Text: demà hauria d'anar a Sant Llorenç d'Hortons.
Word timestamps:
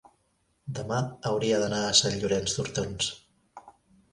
demà 0.77 0.97
hauria 1.31 1.59
d'anar 1.65 1.81
a 1.89 1.93
Sant 2.01 2.17
Llorenç 2.25 2.57
d'Hortons. 2.57 3.13